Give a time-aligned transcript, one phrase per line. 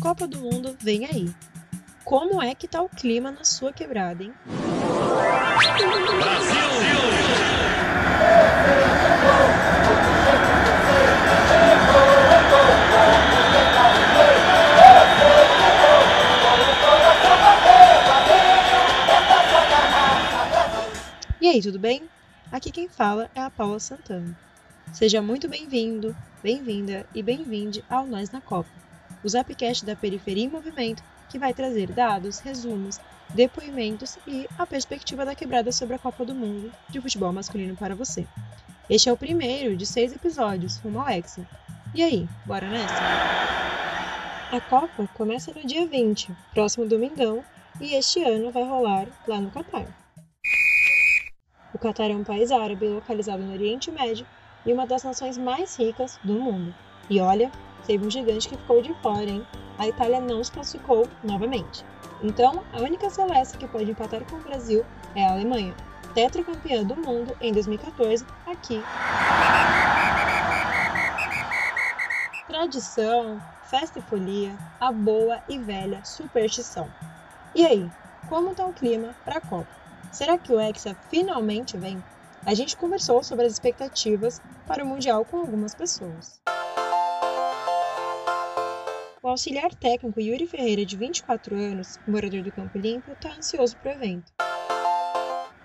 [0.00, 1.34] Copa do Mundo vem aí.
[2.04, 4.32] Como é que tá o clima na sua quebrada, hein?
[21.40, 22.08] E aí, tudo bem?
[22.52, 24.38] Aqui quem fala é a Paula Santana.
[24.92, 28.70] Seja muito bem-vindo, bem-vinda e bem-vinde ao Nós na Copa,
[29.22, 32.98] o Zapcast da Periferia em Movimento que vai trazer dados, resumos,
[33.30, 37.94] depoimentos e a perspectiva da quebrada sobre a Copa do Mundo de futebol masculino para
[37.94, 38.26] você.
[38.88, 41.46] Este é o primeiro de seis episódios rumo ao Hexa.
[41.94, 42.94] E aí, bora nessa?
[44.50, 47.44] A Copa começa no dia 20, próximo domingão,
[47.80, 49.86] e este ano vai rolar lá no Catar.
[51.74, 54.26] O Catar é um país árabe localizado no Oriente Médio
[54.64, 56.74] e uma das nações mais ricas do mundo.
[57.10, 57.52] E olha,
[57.86, 59.46] teve um gigante que ficou de fora, hein?
[59.78, 61.84] A Itália não se classificou novamente.
[62.22, 64.84] Então, a única celeste que pode empatar com o Brasil
[65.14, 65.74] é a Alemanha,
[66.14, 68.82] tetracampeã do mundo em 2014, aqui.
[72.48, 76.88] Tradição, festa e folia, a boa e velha superstição.
[77.54, 77.88] E aí,
[78.28, 79.68] como está o clima para a Copa?
[80.10, 82.02] Será que o Hexa finalmente vem?
[82.44, 86.40] A gente conversou sobre as expectativas para o Mundial com algumas pessoas.
[89.28, 93.90] O auxiliar técnico Yuri Ferreira, de 24 anos, morador do Campo Limpo, está ansioso para
[93.90, 94.32] o evento.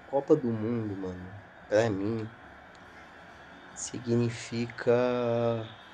[0.06, 1.31] Copa do Mundo, mano,
[1.69, 2.28] para mim,
[3.73, 4.94] significa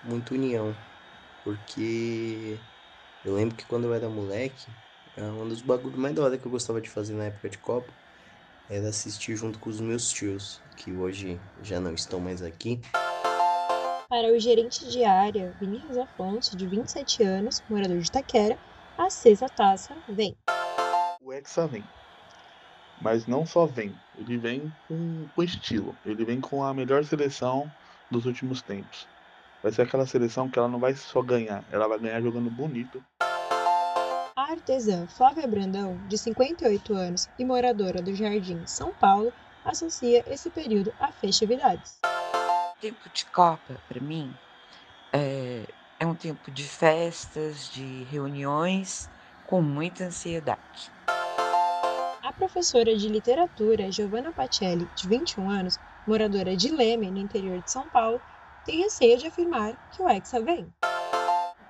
[0.03, 0.75] muita união.
[1.43, 2.57] Porque
[3.23, 4.65] eu lembro que quando eu era moleque,
[5.15, 7.93] um dos bagulhos mais da hora que eu gostava de fazer na época de Copa
[8.67, 12.81] era assistir junto com os meus tios, que hoje já não estão mais aqui.
[14.09, 18.57] Para o gerente de área, Vinícius Afonso, de 27 anos, morador de Itaquera,
[18.97, 20.35] a sexta taça vem.
[21.21, 21.83] O Hexa vem.
[22.99, 25.95] Mas não só vem, ele vem com, com estilo.
[26.03, 27.71] Ele vem com a melhor seleção
[28.09, 29.07] dos últimos tempos.
[29.61, 33.03] Vai ser aquela seleção que ela não vai só ganhar, ela vai ganhar jogando bonito.
[34.35, 39.31] A artesã Flávia Brandão, de 58 anos e moradora do Jardim São Paulo,
[39.63, 41.99] associa esse período a festividades.
[42.79, 44.33] O tempo de Copa, para mim,
[45.11, 45.65] é,
[45.99, 49.09] é um tempo de festas, de reuniões,
[49.45, 50.89] com muita ansiedade.
[52.23, 57.69] A professora de literatura Giovanna Pacelli, de 21 anos, moradora de Leme, no interior de
[57.69, 58.21] São Paulo,
[58.63, 60.65] tem receio de afirmar que o Hexa vem.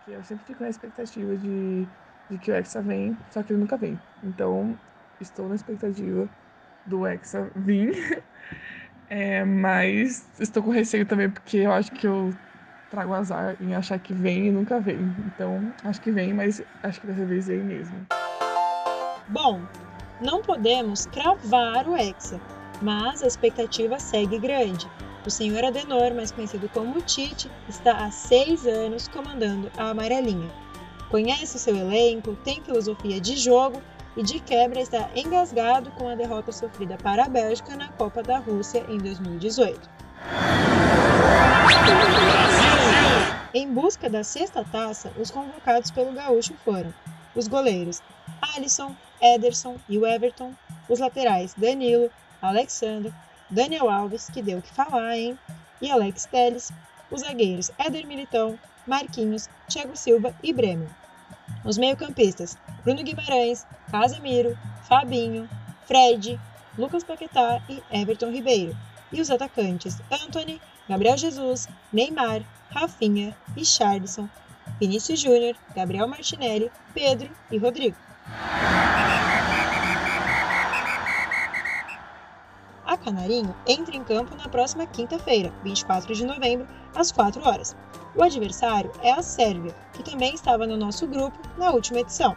[0.07, 1.87] Eu sempre fico na expectativa de,
[2.29, 3.99] de que o Hexa vem, só que ele nunca vem.
[4.23, 4.77] Então,
[5.19, 6.29] estou na expectativa
[6.85, 8.23] do Hexa vir.
[9.09, 12.31] É, mas estou com receio também porque eu acho que eu
[12.89, 15.15] trago azar em achar que vem e nunca vem.
[15.25, 18.05] Então, acho que vem, mas acho que dessa vez vem mesmo.
[19.27, 19.61] Bom,
[20.21, 22.39] não podemos cravar o Hexa,
[22.81, 24.89] mas a expectativa segue grande.
[25.25, 30.49] O senhor Adenor, mais conhecido como Tite, está há seis anos comandando a amarelinha.
[31.09, 33.81] Conhece o seu elenco, tem filosofia de jogo
[34.19, 38.37] e de quebra está engasgado com a derrota sofrida para a Bélgica na Copa da
[38.37, 39.89] Rússia em 2018.
[43.53, 46.93] Em busca da sexta taça, os convocados pelo Gaúcho foram
[47.33, 48.01] os goleiros
[48.57, 50.53] Alisson, Ederson e o Everton,
[50.89, 53.13] os laterais Danilo, Alexandre,
[53.49, 55.39] Daniel Alves, que deu o que falar, hein?
[55.81, 56.73] E Alex Telles,
[57.09, 60.89] os zagueiros Éder Militão, Marquinhos, Thiago Silva e Bremer.
[61.65, 65.49] Os meio-campistas Bruno Guimarães, Casemiro, Fabinho,
[65.85, 66.39] Fred,
[66.77, 68.75] Lucas Paquetá e Everton Ribeiro.
[69.11, 74.29] E os atacantes Anthony, Gabriel Jesus, Neymar, Rafinha, Richardson,
[74.79, 77.97] Vinícius Júnior, Gabriel Martinelli, Pedro e Rodrigo.
[82.85, 87.75] A Canarinho entra em campo na próxima quinta-feira, 24 de novembro, às 4 horas.
[88.15, 92.35] O adversário é a Sérvia, que também estava no nosso grupo na última edição.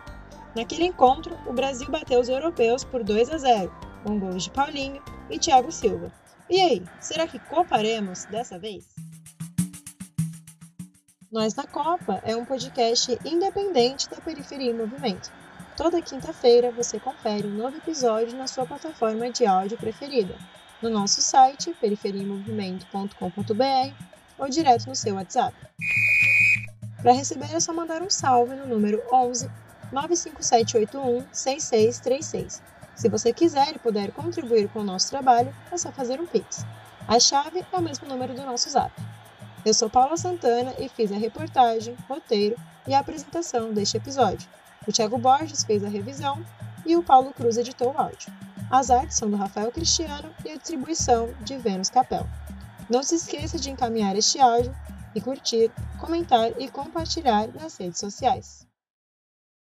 [0.54, 3.72] Naquele encontro, o Brasil bateu os europeus por 2 a 0,
[4.04, 6.12] com gols de Paulinho e Thiago Silva.
[6.50, 8.84] E aí, será que coparemos dessa vez?
[11.30, 15.32] Nós na Copa é um podcast independente da Periferia em Movimento.
[15.74, 20.36] Toda quinta-feira você confere um novo episódio na sua plataforma de áudio preferida,
[20.82, 25.54] no nonosso site periferiamovimento.com.br ou direto no seu WhatsApp.
[27.02, 29.50] Para receber é só mandar um salve no número 11
[29.92, 32.62] 95781 6636.
[32.94, 36.64] Se você quiser e puder contribuir com o nosso trabalho, é só fazer um Pix.
[37.08, 38.92] A chave é o mesmo número do nosso zap.
[39.64, 42.56] Eu sou Paula Santana e fiz a reportagem, roteiro
[42.86, 44.48] e a apresentação deste episódio.
[44.86, 46.44] O Thiago Borges fez a revisão
[46.84, 48.32] e o Paulo Cruz editou o áudio.
[48.70, 52.26] As artes são do Rafael Cristiano e a distribuição de Vênus Capel.
[52.92, 54.76] Não se esqueça de encaminhar este áudio
[55.14, 58.66] e curtir, comentar e compartilhar nas redes sociais.